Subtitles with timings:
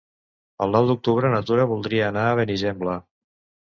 [0.65, 3.03] El nou d'octubre na Tura voldria anar a Benigembla.